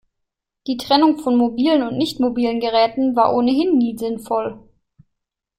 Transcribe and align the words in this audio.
Die 0.65 0.77
Trennung 0.77 1.19
von 1.19 1.35
mobilen 1.35 1.83
und 1.83 1.95
nicht 1.95 2.19
mobilen 2.19 2.59
Geräten 2.59 3.15
war 3.15 3.35
ohnehin 3.35 3.77
nie 3.77 3.95
sinnvoll. 3.99 4.59